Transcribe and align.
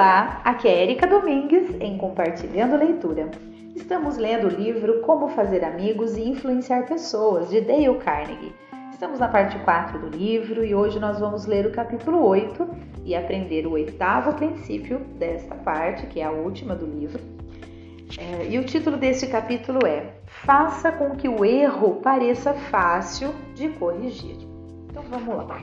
Olá, 0.00 0.40
aqui 0.44 0.66
é 0.66 0.82
Erika 0.82 1.06
Domingues 1.06 1.76
em 1.78 1.98
Compartilhando 1.98 2.74
Leitura. 2.74 3.30
Estamos 3.76 4.16
lendo 4.16 4.46
o 4.46 4.48
livro 4.48 5.02
Como 5.02 5.28
Fazer 5.28 5.62
Amigos 5.62 6.16
e 6.16 6.26
Influenciar 6.26 6.86
Pessoas, 6.86 7.50
de 7.50 7.60
Dale 7.60 7.98
Carnegie. 7.98 8.54
Estamos 8.90 9.20
na 9.20 9.28
parte 9.28 9.58
4 9.58 9.98
do 9.98 10.08
livro 10.08 10.64
e 10.64 10.74
hoje 10.74 10.98
nós 10.98 11.20
vamos 11.20 11.44
ler 11.44 11.66
o 11.66 11.70
capítulo 11.70 12.26
8 12.26 12.66
e 13.04 13.14
aprender 13.14 13.66
o 13.66 13.72
oitavo 13.72 14.32
princípio 14.32 15.00
desta 15.18 15.54
parte, 15.54 16.06
que 16.06 16.18
é 16.18 16.24
a 16.24 16.30
última 16.30 16.74
do 16.74 16.86
livro. 16.86 17.20
É, 18.16 18.46
e 18.48 18.58
o 18.58 18.64
título 18.64 18.96
deste 18.96 19.26
capítulo 19.26 19.86
é 19.86 20.14
Faça 20.24 20.90
com 20.90 21.10
que 21.10 21.28
o 21.28 21.44
erro 21.44 21.96
pareça 21.96 22.54
fácil 22.54 23.34
de 23.54 23.68
corrigir. 23.68 24.38
Então 24.88 25.02
vamos 25.10 25.46
lá. 25.46 25.60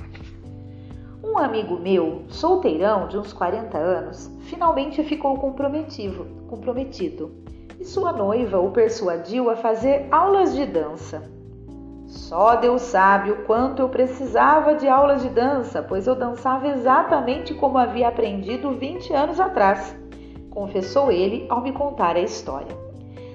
Um 1.24 1.40
amigo 1.40 1.80
meu, 1.80 2.26
solteirão 2.30 3.08
de 3.08 3.18
uns 3.18 3.34
40 3.34 3.76
anos, 3.76 4.32
finalmente 4.42 5.04
ficou 5.04 5.36
comprometido, 5.38 6.28
comprometido 6.48 7.32
e 7.80 7.86
sua 7.86 8.12
noiva 8.12 8.60
o 8.60 8.70
persuadiu 8.70 9.50
a 9.50 9.56
fazer 9.56 10.08
aulas 10.12 10.54
de 10.54 10.64
dança. 10.68 11.24
Só 12.06 12.56
Deus 12.56 12.84
sabe 12.84 13.32
o 13.32 13.46
quanto 13.46 13.82
eu 13.82 13.90
precisava 13.90 14.76
de 14.76 14.88
aulas 14.88 15.24
de 15.24 15.30
dança, 15.30 15.82
pois 15.82 16.06
eu 16.06 16.14
dançava 16.14 16.68
exatamente 16.68 17.52
como 17.56 17.80
havia 17.80 18.10
aprendido 18.10 18.74
20 18.74 19.12
anos 19.12 19.40
atrás, 19.40 19.96
confessou 20.52 21.12
ele 21.12 21.48
ao 21.50 21.62
me 21.62 21.72
contar 21.72 22.16
a 22.16 22.22
história. 22.22 22.78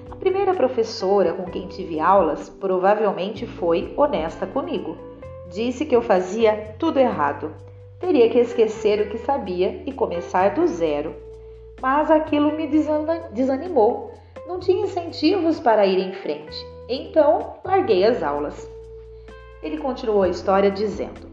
A 0.09 0.15
primeira 0.15 0.53
professora 0.53 1.33
com 1.33 1.43
quem 1.51 1.67
tive 1.67 1.99
aulas 1.99 2.47
provavelmente 2.47 3.45
foi 3.45 3.93
honesta 3.97 4.47
comigo. 4.47 4.97
Disse 5.51 5.85
que 5.85 5.95
eu 5.95 6.01
fazia 6.01 6.75
tudo 6.79 6.97
errado 6.97 7.53
teria 8.03 8.29
que 8.29 8.37
esquecer 8.37 8.99
o 8.99 9.09
que 9.09 9.17
sabia 9.19 9.81
e 9.85 9.93
começar 9.93 10.53
do 10.53 10.67
zero. 10.67 11.15
Mas 11.81 12.11
aquilo 12.11 12.51
me 12.51 12.67
desanimou. 13.31 14.11
Não 14.45 14.59
tinha 14.59 14.83
incentivos 14.83 15.57
para 15.57 15.85
ir 15.85 15.99
em 15.99 16.11
frente. 16.11 16.53
Então, 16.89 17.53
larguei 17.63 18.03
as 18.03 18.21
aulas. 18.21 18.69
Ele 19.63 19.77
continuou 19.77 20.23
a 20.23 20.27
história 20.27 20.69
dizendo: 20.69 21.31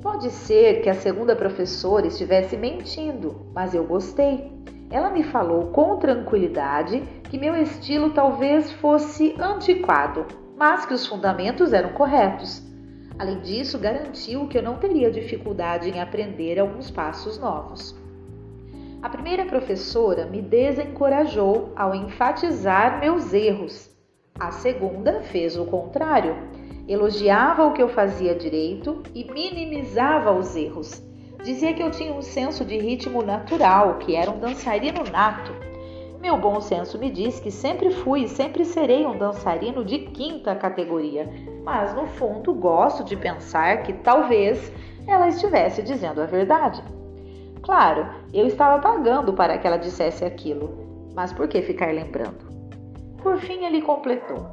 Pode 0.00 0.30
ser 0.30 0.80
que 0.80 0.88
a 0.88 0.94
segunda 0.94 1.36
professora 1.36 2.06
estivesse 2.06 2.56
mentindo, 2.56 3.46
mas 3.54 3.74
eu 3.74 3.84
gostei. 3.84 4.50
Ela 4.90 5.10
me 5.10 5.22
falou 5.22 5.66
com 5.72 5.98
tranquilidade 5.98 7.02
que 7.24 7.36
meu 7.36 7.54
estilo 7.54 8.10
talvez 8.10 8.72
fosse 8.72 9.34
antiquado, 9.38 10.24
mas 10.56 10.86
que 10.86 10.94
os 10.94 11.06
fundamentos 11.06 11.74
eram 11.74 11.90
corretos. 11.90 12.71
Além 13.18 13.40
disso, 13.40 13.78
garantiu 13.78 14.48
que 14.48 14.58
eu 14.58 14.62
não 14.62 14.76
teria 14.76 15.10
dificuldade 15.10 15.88
em 15.88 16.00
aprender 16.00 16.58
alguns 16.58 16.90
passos 16.90 17.38
novos. 17.38 17.94
A 19.02 19.08
primeira 19.08 19.44
professora 19.44 20.26
me 20.26 20.40
desencorajou 20.40 21.72
ao 21.76 21.94
enfatizar 21.94 23.00
meus 23.00 23.32
erros. 23.32 23.90
A 24.38 24.50
segunda 24.50 25.20
fez 25.22 25.56
o 25.56 25.64
contrário. 25.66 26.36
Elogiava 26.88 27.66
o 27.66 27.72
que 27.72 27.82
eu 27.82 27.88
fazia 27.88 28.34
direito 28.34 29.02
e 29.14 29.24
minimizava 29.24 30.32
os 30.32 30.56
erros. 30.56 31.02
Dizia 31.42 31.74
que 31.74 31.82
eu 31.82 31.90
tinha 31.90 32.12
um 32.12 32.22
senso 32.22 32.64
de 32.64 32.78
ritmo 32.78 33.22
natural, 33.22 33.98
que 33.98 34.14
era 34.14 34.30
um 34.30 34.38
dançarino 34.38 35.02
nato 35.10 35.52
meu 36.22 36.36
bom 36.36 36.60
senso 36.60 37.00
me 37.00 37.10
diz 37.10 37.40
que 37.40 37.50
sempre 37.50 37.90
fui 37.90 38.22
e 38.22 38.28
sempre 38.28 38.64
serei 38.64 39.04
um 39.04 39.18
dançarino 39.18 39.84
de 39.84 39.98
quinta 39.98 40.54
categoria, 40.54 41.28
mas 41.64 41.94
no 41.94 42.06
fundo 42.06 42.52
gosto 42.52 43.04
de 43.04 43.16
pensar 43.16 43.82
que 43.82 43.92
talvez 43.92 44.72
ela 45.06 45.28
estivesse 45.28 45.82
dizendo 45.82 46.20
a 46.20 46.26
verdade. 46.26 46.82
Claro, 47.62 48.08
eu 48.32 48.46
estava 48.46 48.80
pagando 48.80 49.32
para 49.32 49.56
que 49.58 49.66
ela 49.66 49.76
dissesse 49.76 50.24
aquilo, 50.24 51.10
mas 51.14 51.32
por 51.32 51.46
que 51.46 51.62
ficar 51.62 51.92
lembrando? 51.94 52.50
Por 53.22 53.38
fim, 53.38 53.64
ele 53.64 53.82
completou: 53.82 54.46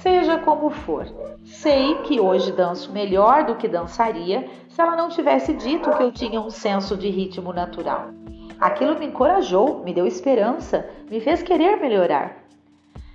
Seja 0.00 0.38
como 0.38 0.70
for, 0.70 1.06
sei 1.44 1.96
que 2.02 2.20
hoje 2.20 2.52
danço 2.52 2.92
melhor 2.92 3.44
do 3.44 3.56
que 3.56 3.66
dançaria 3.66 4.48
se 4.68 4.80
ela 4.80 4.96
não 4.96 5.08
tivesse 5.08 5.52
dito 5.54 5.90
que 5.90 6.02
eu 6.02 6.12
tinha 6.12 6.40
um 6.40 6.50
senso 6.50 6.96
de 6.96 7.08
ritmo 7.08 7.52
natural. 7.52 8.10
Aquilo 8.60 8.96
me 8.96 9.06
encorajou, 9.06 9.82
me 9.82 9.92
deu 9.92 10.06
esperança, 10.06 10.88
me 11.10 11.20
fez 11.20 11.42
querer 11.42 11.80
melhorar. 11.80 12.44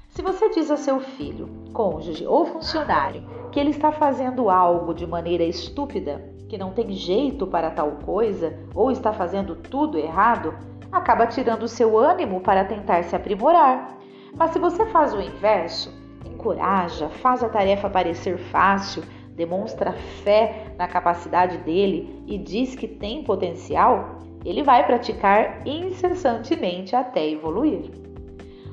Se 0.09 0.21
você 0.21 0.49
diz 0.49 0.69
a 0.69 0.75
seu 0.75 0.99
filho, 0.99 1.49
cônjuge 1.77 2.25
ou 2.25 2.43
funcionário 2.47 3.23
que 3.51 3.59
ele 3.59 3.69
está 3.69 3.91
fazendo 3.91 4.49
algo 4.49 4.95
de 4.95 5.05
maneira 5.05 5.43
estúpida, 5.43 6.25
que 6.49 6.57
não 6.57 6.71
tem 6.71 6.91
jeito 6.91 7.45
para 7.45 7.69
tal 7.69 7.91
coisa 8.03 8.57
ou 8.73 8.89
está 8.89 9.13
fazendo 9.13 9.55
tudo 9.55 9.95
errado, 9.95 10.55
acaba 10.91 11.27
tirando 11.27 11.63
o 11.63 11.67
seu 11.67 11.95
ânimo 11.95 12.41
para 12.41 12.65
tentar 12.65 13.03
se 13.03 13.15
aprimorar. 13.15 13.95
Mas 14.35 14.51
se 14.51 14.59
você 14.59 14.87
faz 14.87 15.13
o 15.13 15.21
inverso, 15.21 15.93
encoraja, 16.25 17.09
faz 17.09 17.43
a 17.43 17.49
tarefa 17.49 17.87
parecer 17.87 18.39
fácil, 18.39 19.03
demonstra 19.35 19.93
fé 20.23 20.73
na 20.79 20.87
capacidade 20.87 21.59
dele 21.59 22.23
e 22.25 22.39
diz 22.39 22.75
que 22.75 22.87
tem 22.87 23.23
potencial, 23.23 24.17
ele 24.43 24.63
vai 24.63 24.83
praticar 24.83 25.61
incessantemente 25.67 26.95
até 26.95 27.29
evoluir. 27.29 27.91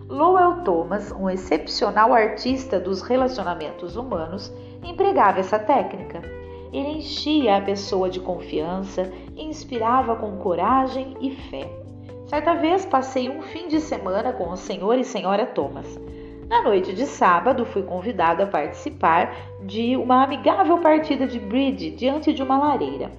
Lowell 0.09 0.63
Thomas, 0.65 1.11
um 1.13 1.31
excepcional 1.31 2.13
artista 2.13 2.79
dos 2.79 3.01
relacionamentos 3.01 3.97
humanos, 3.97 4.53
empregava 4.85 5.41
essa 5.41 5.59
técnica. 5.59 6.21
Ele 6.73 6.99
enchia 6.99 7.57
a 7.57 7.61
pessoa 7.63 8.11
de 8.11 8.21
confiança, 8.21 9.11
inspirava 9.35 10.15
com 10.17 10.37
coragem 10.37 11.17
e 11.21 11.31
fé. 11.31 11.71
Certa 12.27 12.55
vez 12.55 12.85
passei 12.85 13.31
um 13.31 13.41
fim 13.43 13.67
de 13.69 13.81
semana 13.81 14.33
com 14.33 14.51
o 14.51 14.57
senhor 14.57 14.99
e 14.99 15.05
senhora 15.05 15.47
Thomas. 15.47 15.99
Na 16.49 16.63
noite 16.63 16.93
de 16.93 17.07
sábado, 17.07 17.65
fui 17.65 17.83
convidado 17.83 18.43
a 18.43 18.47
participar 18.47 19.35
de 19.65 19.97
uma 19.97 20.23
amigável 20.23 20.79
partida 20.79 21.27
de 21.27 21.39
bridge 21.39 21.91
diante 21.91 22.33
de 22.33 22.43
uma 22.43 22.59
lareira. 22.59 23.11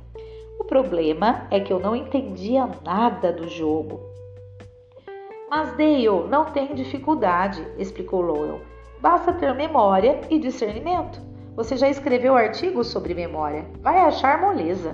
O 0.60 0.64
problema 0.64 1.48
é 1.50 1.60
que 1.60 1.74
eu 1.74 1.80
não 1.80 1.96
entendia 1.96 2.70
nada 2.84 3.34
do 3.34 3.48
jogo. 3.48 4.15
Mas 5.56 5.72
Dale 5.78 6.28
não 6.30 6.44
tem 6.44 6.76
dificuldade, 6.76 7.66
explicou 7.78 8.20
Lowell. 8.20 8.60
Basta 9.00 9.32
ter 9.32 9.56
memória 9.56 10.20
e 10.30 10.38
discernimento. 10.38 11.22
Você 11.56 11.78
já 11.78 11.88
escreveu 11.88 12.36
artigos 12.36 12.88
sobre 12.88 13.14
memória. 13.14 13.66
Vai 13.82 14.00
achar 14.00 14.42
moleza. 14.42 14.94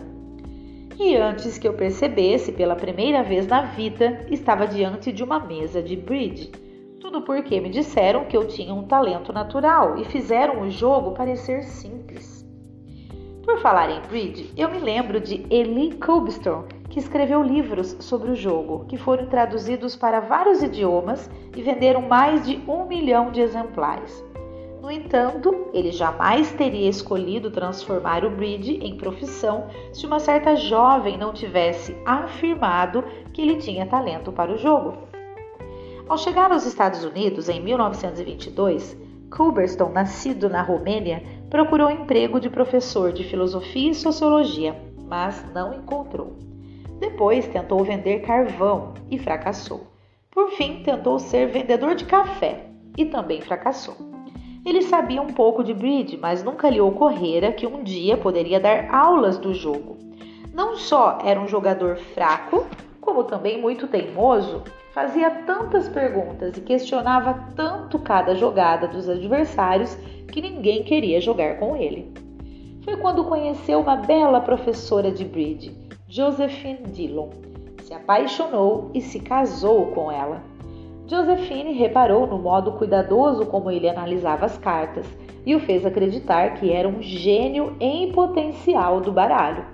E 1.00 1.18
antes 1.18 1.58
que 1.58 1.68
eu 1.68 1.74
percebesse, 1.74 2.52
pela 2.52 2.76
primeira 2.76 3.24
vez 3.24 3.48
na 3.48 3.64
vida, 3.64 4.24
estava 4.30 4.68
diante 4.68 5.12
de 5.12 5.24
uma 5.24 5.40
mesa 5.40 5.82
de 5.82 5.96
bridge. 5.96 6.52
Tudo 7.00 7.24
porque 7.24 7.60
me 7.60 7.70
disseram 7.70 8.26
que 8.26 8.38
eu 8.38 8.48
tinha 8.48 8.72
um 8.72 8.84
talento 8.84 9.34
natural 9.34 9.98
e 9.98 10.06
fizeram 10.06 10.62
o 10.62 10.70
jogo 10.70 11.16
parecer 11.16 11.64
simples. 11.64 12.01
Por 13.52 13.60
falar 13.60 13.90
em 13.90 14.00
bridge, 14.08 14.50
eu 14.56 14.70
me 14.72 14.80
lembro 14.80 15.20
de 15.20 15.46
Eli 15.50 15.94
Kubstorm, 15.96 16.64
que 16.90 16.98
escreveu 16.98 17.44
livros 17.44 17.98
sobre 18.00 18.32
o 18.32 18.36
jogo, 18.36 18.86
que 18.86 18.98
foram 18.98 19.26
traduzidos 19.26 19.94
para 19.94 20.22
vários 20.22 20.64
idiomas 20.64 21.30
e 21.54 21.62
venderam 21.62 22.02
mais 22.02 22.48
de 22.48 22.62
um 22.66 22.86
milhão 22.86 23.30
de 23.30 23.42
exemplares. 23.42 24.24
No 24.82 24.90
entanto, 24.90 25.68
ele 25.74 25.92
jamais 25.92 26.50
teria 26.54 26.90
escolhido 26.90 27.52
transformar 27.52 28.24
o 28.24 28.30
bridge 28.30 28.80
em 28.82 28.96
profissão 28.96 29.68
se 29.92 30.06
uma 30.06 30.22
certa 30.22 30.56
jovem 30.56 31.18
não 31.18 31.34
tivesse 31.34 31.94
afirmado 32.06 33.04
que 33.34 33.42
ele 33.42 33.58
tinha 33.58 33.86
talento 33.86 34.32
para 34.32 34.54
o 34.54 34.58
jogo. 34.58 34.94
Ao 36.08 36.18
chegar 36.18 36.54
aos 36.54 36.66
Estados 36.66 37.04
Unidos 37.04 37.50
em 37.50 37.62
1922, 37.62 38.98
Kulberston, 39.30 39.90
nascido 39.90 40.50
na 40.50 40.62
Romênia, 40.62 41.41
procurou 41.52 41.92
emprego 41.92 42.40
de 42.40 42.50
professor 42.50 43.12
de 43.12 43.26
filosofia 43.26 43.92
e 43.92 43.94
sociologia, 43.94 44.74
mas 45.06 45.46
não 45.54 45.74
encontrou. 45.74 46.38
Depois 46.98 47.46
tentou 47.50 47.84
vender 47.84 48.22
carvão 48.22 48.94
e 49.12 49.20
fracassou. 49.20 49.86
Por 50.32 50.52
fim, 50.52 50.82
tentou 50.82 51.20
ser 51.20 51.48
vendedor 51.48 51.94
de 51.94 52.06
café 52.06 52.68
e 52.98 53.04
também 53.04 53.42
fracassou. 53.42 53.98
Ele 54.66 54.82
sabia 54.84 55.22
um 55.22 55.34
pouco 55.34 55.62
de 55.62 55.74
bridge, 55.74 56.16
mas 56.16 56.42
nunca 56.42 56.70
lhe 56.70 56.80
ocorrera 56.80 57.52
que 57.52 57.68
um 57.68 57.84
dia 57.84 58.16
poderia 58.16 58.60
dar 58.60 58.90
aulas 58.90 59.38
do 59.38 59.54
jogo. 59.54 59.98
Não 60.54 60.78
só 60.78 61.20
era 61.22 61.40
um 61.40 61.48
jogador 61.50 61.98
fraco, 61.98 62.66
como 63.02 63.26
também 63.26 63.60
muito 63.60 63.90
teimoso, 63.90 64.64
fazia 64.94 65.30
tantas 65.46 65.88
perguntas 65.88 66.58
e 66.58 66.62
questionava 66.62 67.48
tanto 67.56 67.98
cada 68.00 68.36
jogada 68.36 68.88
dos 68.88 69.08
adversários 69.08 69.96
que 70.28 70.42
ninguém 70.42 70.84
queria 70.84 71.22
jogar 71.22 71.58
com 71.60 71.76
ele. 71.76 72.14
Foi 72.84 72.98
quando 72.98 73.24
conheceu 73.26 73.80
uma 73.80 73.96
bela 73.96 74.42
professora 74.42 75.12
de 75.12 75.24
bridge, 75.24 75.76
Josephine 76.08 76.84
Dillon. 76.88 77.30
Se 77.84 77.94
apaixonou 77.94 78.92
e 78.94 79.02
se 79.02 79.20
casou 79.20 79.88
com 79.88 80.12
ela. 80.12 80.44
Josephine 81.08 81.74
reparou 81.74 82.28
no 82.28 82.38
modo 82.38 82.74
cuidadoso 82.74 83.46
como 83.46 83.72
ele 83.72 83.90
analisava 83.90 84.46
as 84.46 84.58
cartas 84.58 85.06
e 85.46 85.56
o 85.56 85.60
fez 85.60 85.86
acreditar 85.86 86.56
que 86.56 86.72
era 86.72 86.88
um 86.88 87.02
gênio 87.02 87.76
em 87.80 88.12
potencial 88.12 89.02
do 89.02 89.12
baralho. 89.12 89.66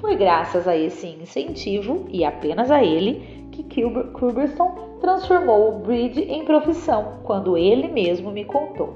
Foi 0.00 0.16
graças 0.16 0.68
a 0.68 0.76
esse 0.76 1.06
incentivo, 1.06 2.06
e 2.10 2.24
apenas 2.24 2.70
a 2.70 2.82
ele, 2.82 3.43
que 3.62 3.82
Culberson 4.12 4.98
transformou 5.00 5.68
o 5.68 5.78
bridge 5.80 6.20
em 6.22 6.44
profissão, 6.44 7.20
quando 7.22 7.56
ele 7.56 7.88
mesmo 7.88 8.30
me 8.30 8.44
contou. 8.44 8.94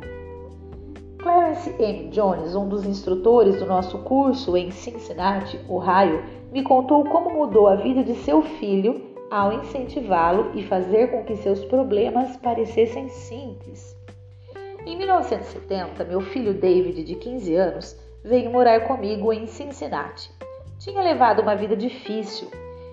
Clarence 1.19 1.75
M. 1.79 2.09
Jones, 2.11 2.55
um 2.55 2.69
dos 2.69 2.87
instrutores 2.87 3.59
do 3.59 3.67
nosso 3.67 3.99
curso 3.99 4.57
em 4.57 4.71
Cincinnati, 4.71 5.59
Ohio, 5.69 6.23
me 6.53 6.63
contou 6.63 7.05
como 7.05 7.31
mudou 7.31 7.67
a 7.67 7.75
vida 7.75 8.03
de 8.03 8.15
seu 8.15 8.43
filho 8.43 9.03
ao 9.31 9.53
incentivá-lo 9.53 10.53
e 10.55 10.63
fazer 10.63 11.11
com 11.11 11.25
que 11.25 11.37
seus 11.37 11.65
problemas 11.65 12.37
parecessem 12.37 13.09
simples. 13.09 13.97
Em 14.87 14.97
1970, 14.97 16.05
meu 16.05 16.21
filho 16.21 16.55
David, 16.55 17.05
de 17.05 17.15
15 17.15 17.55
anos, 17.55 17.97
veio 18.25 18.51
morar 18.51 18.87
comigo 18.87 19.33
em 19.33 19.47
Cincinnati. 19.47 20.31
Tinha 20.79 21.03
levado 21.03 21.43
uma 21.43 21.55
vida 21.55 21.77
difícil. 21.77 22.49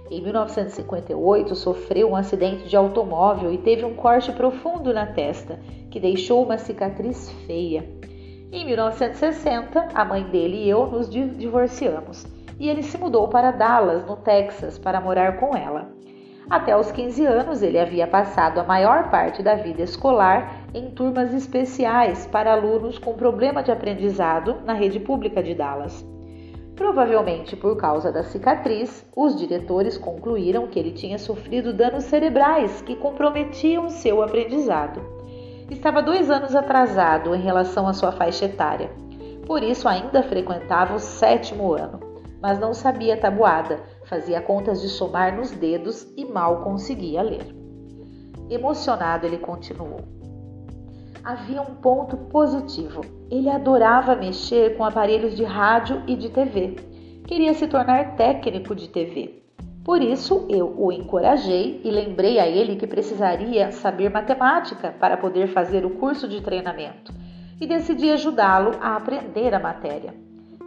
Em 0.09 0.21
1958, 0.21 1.55
sofreu 1.55 2.11
um 2.11 2.15
acidente 2.15 2.67
de 2.67 2.75
automóvel 2.75 3.51
e 3.51 3.57
teve 3.57 3.83
um 3.83 3.95
corte 3.95 4.31
profundo 4.31 4.93
na 4.93 5.07
testa, 5.07 5.59
que 5.89 5.99
deixou 5.99 6.43
uma 6.43 6.57
cicatriz 6.57 7.31
feia. 7.47 7.89
Em 8.51 8.65
1960, 8.65 9.89
a 9.93 10.05
mãe 10.05 10.23
dele 10.23 10.57
e 10.57 10.69
eu 10.69 10.85
nos 10.87 11.09
divorciamos 11.09 12.25
e 12.59 12.69
ele 12.69 12.83
se 12.83 12.97
mudou 12.97 13.27
para 13.27 13.51
Dallas, 13.51 14.05
no 14.05 14.15
Texas, 14.15 14.77
para 14.77 15.01
morar 15.01 15.37
com 15.37 15.55
ela. 15.55 15.89
Até 16.49 16.77
os 16.77 16.91
15 16.91 17.25
anos, 17.25 17.63
ele 17.63 17.79
havia 17.79 18.07
passado 18.07 18.59
a 18.59 18.63
maior 18.63 19.09
parte 19.09 19.41
da 19.41 19.55
vida 19.55 19.81
escolar 19.81 20.67
em 20.73 20.91
turmas 20.91 21.33
especiais 21.33 22.27
para 22.27 22.53
alunos 22.53 22.99
com 22.99 23.13
problema 23.13 23.63
de 23.63 23.71
aprendizado 23.71 24.57
na 24.63 24.73
rede 24.73 24.99
pública 24.99 25.41
de 25.41 25.55
Dallas. 25.55 26.05
Provavelmente 26.75 27.55
por 27.55 27.77
causa 27.77 28.11
da 28.11 28.23
cicatriz, 28.23 29.05
os 29.15 29.35
diretores 29.35 29.97
concluíram 29.97 30.67
que 30.67 30.77
ele 30.77 30.91
tinha 30.91 31.17
sofrido 31.17 31.73
danos 31.73 32.03
cerebrais 32.03 32.81
que 32.81 32.95
comprometiam 32.95 33.89
seu 33.89 34.21
aprendizado. 34.21 35.01
Estava 35.69 36.01
dois 36.01 36.29
anos 36.29 36.53
atrasado 36.53 37.33
em 37.33 37.41
relação 37.41 37.87
à 37.87 37.93
sua 37.93 38.11
faixa 38.11 38.45
etária, 38.45 38.91
por 39.47 39.63
isso 39.63 39.87
ainda 39.87 40.21
frequentava 40.21 40.95
o 40.95 40.99
sétimo 40.99 41.73
ano, 41.73 41.99
mas 42.41 42.59
não 42.59 42.73
sabia 42.73 43.17
tabuada, 43.17 43.79
fazia 44.03 44.41
contas 44.41 44.81
de 44.81 44.89
somar 44.89 45.35
nos 45.35 45.51
dedos 45.51 46.05
e 46.17 46.25
mal 46.25 46.61
conseguia 46.61 47.21
ler. 47.21 47.55
Emocionado, 48.49 49.25
ele 49.25 49.37
continuou. 49.37 50.01
Havia 51.25 51.61
um 51.61 51.75
ponto 51.75 52.15
positivo. 52.15 53.01
Ele 53.31 53.49
adorava 53.49 54.15
mexer 54.15 54.77
com 54.77 54.85
aparelhos 54.85 55.35
de 55.35 55.43
rádio 55.43 56.03
e 56.05 56.15
de 56.15 56.29
TV. 56.29 56.75
Queria 57.27 57.53
se 57.53 57.67
tornar 57.67 58.15
técnico 58.15 58.75
de 58.75 58.87
TV. 58.87 59.43
Por 59.83 60.01
isso, 60.01 60.45
eu 60.49 60.73
o 60.77 60.91
encorajei 60.91 61.81
e 61.83 61.89
lembrei 61.89 62.39
a 62.39 62.47
ele 62.47 62.75
que 62.75 62.87
precisaria 62.87 63.71
saber 63.71 64.09
matemática 64.11 64.95
para 64.99 65.17
poder 65.17 65.47
fazer 65.47 65.85
o 65.85 65.91
curso 65.91 66.27
de 66.27 66.41
treinamento 66.41 67.11
e 67.59 67.65
decidi 67.65 68.11
ajudá-lo 68.11 68.71
a 68.79 68.95
aprender 68.95 69.53
a 69.53 69.59
matéria 69.59 70.13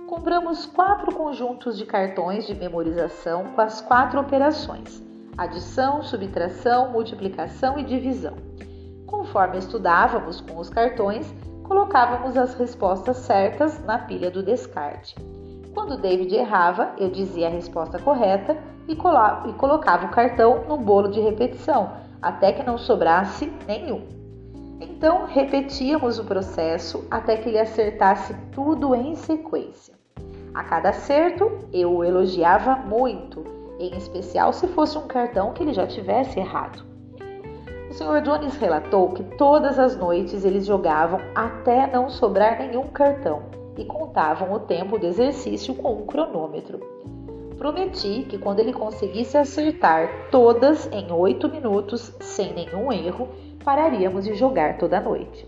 compramos 0.09 0.65
quatro 0.65 1.15
conjuntos 1.15 1.77
de 1.77 1.85
cartões 1.85 2.47
de 2.47 2.55
memorização 2.55 3.45
com 3.55 3.61
as 3.61 3.81
quatro 3.81 4.19
operações: 4.19 5.03
adição, 5.37 6.03
subtração, 6.03 6.91
multiplicação 6.91 7.79
e 7.79 7.85
divisão. 7.85 8.48
Conforme 9.09 9.57
estudávamos 9.59 10.43
com 10.43 10.59
os 10.59 10.69
cartões, 10.69 11.35
colocávamos 11.65 12.37
as 12.37 12.55
respostas 12.55 13.17
certas 13.17 13.83
na 13.85 13.99
pilha 13.99 14.31
do 14.31 14.43
descarte. 14.43 15.17
Quando 15.73 15.97
David 15.97 16.35
errava, 16.35 16.91
eu 16.99 17.11
dizia 17.11 17.47
a 17.47 17.51
resposta 17.51 17.99
correta 17.99 18.57
e, 18.87 18.93
e 18.93 19.53
colocava 19.55 20.07
o 20.07 20.11
cartão 20.11 20.65
no 20.69 20.77
bolo 20.77 21.09
de 21.09 21.21
repetição, 21.21 21.91
até 22.21 22.53
que 22.53 22.63
não 22.63 22.77
sobrasse 22.77 23.51
nenhum. 23.67 24.07
Então 24.79 25.25
repetíamos 25.25 26.19
o 26.19 26.25
processo 26.25 27.05
até 27.11 27.37
que 27.37 27.49
ele 27.49 27.59
acertasse 27.59 28.35
tudo 28.53 28.95
em 28.95 29.15
sequência. 29.15 29.95
A 30.55 30.63
cada 30.65 30.91
acerto, 30.91 31.51
eu 31.73 31.97
o 31.97 32.05
elogiava 32.05 32.77
muito, 32.77 33.43
em 33.79 33.97
especial 33.97 34.53
se 34.53 34.67
fosse 34.69 34.99
um 34.99 35.07
cartão 35.07 35.53
que 35.53 35.63
ele 35.63 35.73
já 35.73 35.87
tivesse 35.87 36.39
errado. 36.39 36.88
O 37.89 37.95
Sr. 37.95 38.21
Jones 38.23 38.57
relatou 38.57 39.11
que 39.11 39.23
todas 39.37 39.79
as 39.79 39.97
noites 39.97 40.45
eles 40.45 40.67
jogavam 40.67 41.21
até 41.35 41.87
não 41.87 42.11
sobrar 42.11 42.59
nenhum 42.59 42.87
cartão 42.89 43.45
e 43.79 43.85
contavam 43.85 44.53
o 44.53 44.61
tempo 44.61 44.99
do 44.99 45.07
exercício 45.07 45.75
com 45.75 45.95
um 45.95 46.07
cronômetro. 46.07 46.81
Prometi 47.57 48.27
que 48.29 48.39
quando 48.39 48.61
ele 48.61 48.73
conseguisse 48.73 49.39
acertar 49.39 50.29
todas 50.31 50.87
em 50.93 51.11
oito 51.11 51.49
minutos, 51.49 52.13
sem 52.21 52.53
nenhum 52.53 52.93
erro, 52.93 53.29
pararíamos 53.65 54.25
de 54.25 54.35
jogar 54.35 54.79
toda 54.79 55.01
noite. 55.01 55.47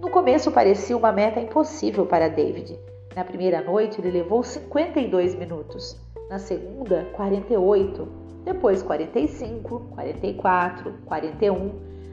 No 0.00 0.10
começo 0.10 0.50
parecia 0.50 0.96
uma 0.96 1.12
meta 1.12 1.40
impossível 1.40 2.06
para 2.06 2.28
David, 2.28 2.78
na 3.16 3.24
primeira 3.24 3.62
noite 3.62 3.98
ele 3.98 4.10
levou 4.10 4.42
52 4.42 5.34
minutos, 5.34 5.98
na 6.28 6.38
segunda 6.38 7.06
48, 7.14 8.06
depois 8.46 8.80
45, 8.80 9.88
44, 9.90 10.94
41, 11.04 11.72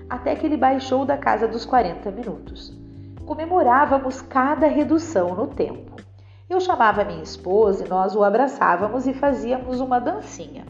até 0.09 0.35
que 0.35 0.47
ele 0.47 0.57
baixou 0.57 1.05
da 1.05 1.15
casa 1.15 1.47
dos 1.47 1.63
40 1.63 2.09
minutos. 2.09 2.75
Comemorávamos 3.23 4.19
cada 4.19 4.65
redução 4.65 5.35
no 5.35 5.45
tempo. 5.45 5.95
Eu 6.49 6.59
chamava 6.59 7.03
minha 7.03 7.21
esposa 7.21 7.85
e 7.85 7.87
nós 7.87 8.15
o 8.15 8.23
abraçávamos 8.23 9.05
e 9.05 9.13
fazíamos 9.13 9.79
uma 9.79 9.99
dancinha. 9.99 10.65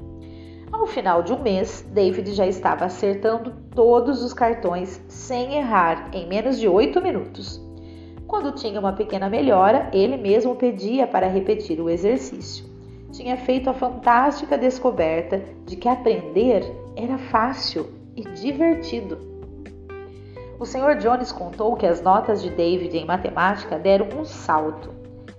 Ao 0.69 0.85
final 0.85 1.23
de 1.23 1.31
um 1.31 1.41
mês, 1.41 1.81
David 1.93 2.33
já 2.33 2.45
estava 2.45 2.83
acertando 2.83 3.53
todos 3.73 4.21
os 4.21 4.33
cartões 4.33 5.01
sem 5.07 5.55
errar 5.55 6.09
em 6.11 6.27
menos 6.27 6.59
de 6.59 6.67
8 6.67 7.01
minutos. 7.01 7.63
Quando 8.27 8.51
tinha 8.51 8.81
uma 8.81 8.91
pequena 8.91 9.29
melhora, 9.29 9.89
ele 9.93 10.17
mesmo 10.17 10.57
pedia 10.57 11.07
para 11.07 11.27
repetir 11.27 11.79
o 11.79 11.89
exercício. 11.89 12.72
Tinha 13.13 13.37
feito 13.37 13.69
a 13.69 13.75
fantástica 13.75 14.57
descoberta 14.57 15.39
de 15.67 15.75
que 15.75 15.87
aprender 15.87 16.63
era 16.95 17.19
fácil 17.19 17.87
e 18.15 18.23
divertido. 18.23 19.19
O 20.59 20.65
Sr. 20.65 20.97
Jones 20.97 21.31
contou 21.31 21.75
que 21.75 21.85
as 21.85 22.01
notas 22.01 22.41
de 22.41 22.49
David 22.49 22.97
em 22.97 23.05
matemática 23.05 23.77
deram 23.77 24.07
um 24.19 24.25
salto. 24.25 24.89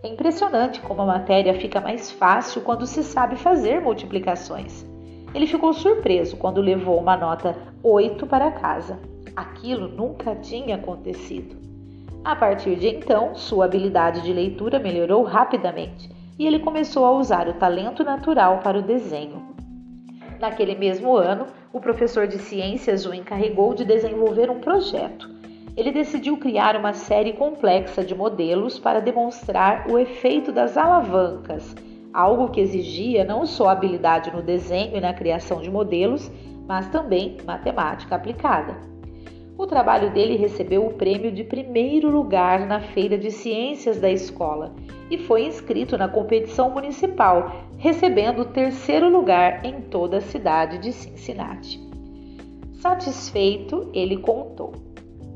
É 0.04 0.08
impressionante 0.08 0.80
como 0.82 1.02
a 1.02 1.06
matéria 1.06 1.52
fica 1.58 1.80
mais 1.80 2.12
fácil 2.12 2.62
quando 2.62 2.86
se 2.86 3.02
sabe 3.02 3.34
fazer 3.34 3.80
multiplicações. 3.80 4.86
Ele 5.34 5.48
ficou 5.48 5.72
surpreso 5.72 6.36
quando 6.36 6.60
levou 6.60 7.00
uma 7.00 7.16
nota 7.16 7.56
8 7.82 8.24
para 8.28 8.52
casa. 8.52 9.00
Aquilo 9.34 9.88
nunca 9.88 10.36
tinha 10.36 10.76
acontecido. 10.76 11.56
A 12.24 12.36
partir 12.36 12.76
de 12.76 12.86
então, 12.86 13.34
sua 13.34 13.64
habilidade 13.64 14.20
de 14.20 14.32
leitura 14.32 14.78
melhorou 14.78 15.24
rapidamente 15.24 16.14
e 16.38 16.46
ele 16.46 16.58
começou 16.58 17.04
a 17.04 17.12
usar 17.12 17.48
o 17.48 17.54
talento 17.54 18.02
natural 18.02 18.58
para 18.58 18.78
o 18.78 18.82
desenho. 18.82 19.54
Naquele 20.40 20.74
mesmo 20.74 21.16
ano, 21.16 21.46
o 21.72 21.80
professor 21.80 22.26
de 22.26 22.38
ciências 22.38 23.06
o 23.06 23.14
encarregou 23.14 23.74
de 23.74 23.84
desenvolver 23.84 24.50
um 24.50 24.60
projeto. 24.60 25.30
Ele 25.76 25.90
decidiu 25.90 26.36
criar 26.36 26.76
uma 26.76 26.92
série 26.92 27.32
complexa 27.32 28.04
de 28.04 28.14
modelos 28.14 28.78
para 28.78 29.00
demonstrar 29.00 29.90
o 29.90 29.98
efeito 29.98 30.52
das 30.52 30.76
alavancas, 30.76 31.74
algo 32.12 32.50
que 32.50 32.60
exigia 32.60 33.24
não 33.24 33.44
só 33.44 33.70
habilidade 33.70 34.30
no 34.30 34.42
desenho 34.42 34.96
e 34.96 35.00
na 35.00 35.12
criação 35.12 35.60
de 35.60 35.70
modelos, 35.70 36.30
mas 36.66 36.86
também 36.88 37.36
matemática 37.44 38.14
aplicada. 38.14 38.93
O 39.56 39.66
trabalho 39.66 40.12
dele 40.12 40.36
recebeu 40.36 40.84
o 40.84 40.94
prêmio 40.94 41.30
de 41.30 41.44
primeiro 41.44 42.10
lugar 42.10 42.66
na 42.66 42.80
Feira 42.80 43.16
de 43.16 43.30
Ciências 43.30 44.00
da 44.00 44.10
escola 44.10 44.74
e 45.08 45.16
foi 45.16 45.46
inscrito 45.46 45.96
na 45.96 46.08
competição 46.08 46.70
municipal, 46.70 47.64
recebendo 47.78 48.42
o 48.42 48.46
terceiro 48.46 49.08
lugar 49.08 49.64
em 49.64 49.80
toda 49.80 50.16
a 50.16 50.20
cidade 50.20 50.78
de 50.78 50.92
Cincinnati. 50.92 51.80
Satisfeito, 52.80 53.90
ele 53.94 54.16
contou: 54.16 54.72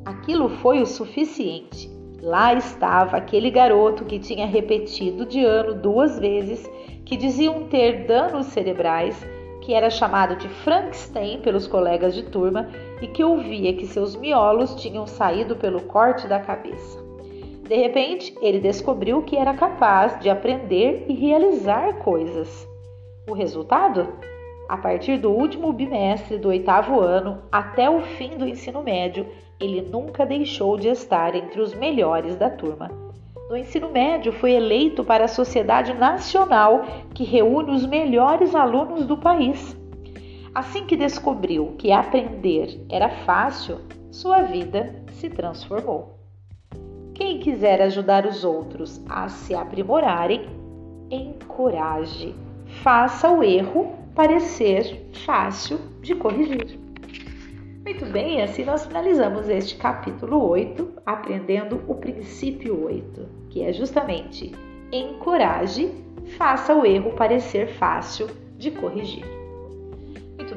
Aquilo 0.05 0.49
foi 0.49 0.83
o 0.83 0.87
suficiente. 0.87 1.89
Lá 2.21 2.53
estava 2.53 3.19
aquele 3.19 3.53
garoto 3.53 4.05
que 4.05 4.19
tinha 4.19 4.47
repetido 4.47 5.25
de 5.25 5.45
ano 5.45 5.75
duas 5.75 6.19
vezes, 6.19 6.69
que 7.05 7.17
diziam 7.17 7.69
ter 7.69 8.05
danos 8.07 8.47
cerebrais 8.47 9.25
que 9.69 9.75
era 9.75 9.91
chamado 9.91 10.35
de 10.37 10.49
Frankenstein 10.49 11.41
pelos 11.43 11.67
colegas 11.67 12.15
de 12.15 12.23
turma 12.23 12.71
e 13.00 13.07
que 13.07 13.23
ouvia 13.23 13.73
que 13.75 13.87
seus 13.87 14.17
miolos 14.17 14.75
tinham 14.75 15.07
saído 15.07 15.57
pelo 15.57 15.83
corte 15.83 16.26
da 16.26 16.38
cabeça. 16.40 16.99
De 17.69 17.76
repente, 17.76 18.35
ele 18.40 18.61
descobriu 18.61 19.23
que 19.23 19.37
era 19.37 19.52
capaz 19.52 20.19
de 20.21 20.31
aprender 20.31 21.05
e 21.09 21.12
realizar 21.12 21.99
coisas. 21.99 22.67
O 23.28 23.35
resultado? 23.35 24.09
A 24.69 24.76
partir 24.76 25.19
do 25.19 25.31
último 25.31 25.73
bimestre 25.73 26.38
do 26.38 26.49
oitavo 26.49 27.00
ano 27.00 27.43
até 27.52 27.90
o 27.90 28.00
fim 28.00 28.38
do 28.38 28.49
ensino 28.49 28.83
médio, 28.83 29.26
ele 29.61 29.83
nunca 29.83 30.25
deixou 30.25 30.78
de 30.78 30.88
estar 30.88 31.35
entre 31.35 31.61
os 31.61 31.75
melhores 31.75 32.37
da 32.37 32.49
turma. 32.49 32.90
No 33.50 33.57
ensino 33.57 33.90
médio, 33.90 34.33
foi 34.33 34.52
eleito 34.52 35.02
para 35.02 35.25
a 35.25 35.28
Sociedade 35.28 35.95
Nacional, 35.95 36.85
que 37.14 37.25
reúne 37.25 37.71
os 37.71 37.87
melhores 37.87 38.55
alunos 38.55 39.07
do 39.07 39.17
país. 39.17 39.76
Assim 40.59 40.87
que 40.87 40.97
descobriu 40.97 41.77
que 41.79 41.93
aprender 41.93 42.85
era 42.91 43.09
fácil, 43.09 43.79
sua 44.11 44.43
vida 44.43 44.93
se 45.12 45.31
transformou. 45.31 46.19
Quem 47.15 47.38
quiser 47.38 47.81
ajudar 47.81 48.27
os 48.27 48.43
outros 48.43 49.00
a 49.09 49.29
se 49.29 49.55
aprimorarem, 49.55 50.49
encoraje. 51.12 52.35
Faça 52.83 53.31
o 53.31 53.45
erro 53.45 53.95
parecer 54.17 55.09
fácil 55.25 55.79
de 56.03 56.17
corrigir. 56.17 56.77
Muito 57.85 58.05
bem, 58.07 58.43
assim 58.43 58.65
nós 58.65 58.85
finalizamos 58.85 59.49
este 59.49 59.77
capítulo 59.77 60.45
8, 60.45 60.95
aprendendo 61.07 61.85
o 61.87 61.95
princípio 61.95 62.85
8, 62.85 63.29
que 63.49 63.62
é 63.62 63.73
justamente 63.73 64.50
encoraje, 64.91 65.88
faça 66.37 66.75
o 66.75 66.85
erro 66.85 67.12
parecer 67.12 67.69
fácil 67.75 68.27
de 68.59 68.73
corrigir. 68.73 69.38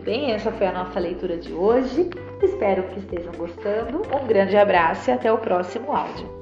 Bem, 0.03 0.31
essa 0.31 0.51
foi 0.51 0.65
a 0.65 0.71
nossa 0.71 0.99
leitura 0.99 1.37
de 1.37 1.53
hoje. 1.53 2.09
Espero 2.41 2.83
que 2.89 2.99
estejam 2.99 3.33
gostando. 3.33 4.01
Um 4.11 4.25
grande 4.25 4.57
abraço 4.57 5.09
e 5.09 5.13
até 5.13 5.31
o 5.31 5.37
próximo 5.37 5.91
áudio. 5.91 6.40